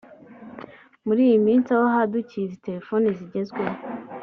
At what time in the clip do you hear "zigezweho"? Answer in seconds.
3.17-3.75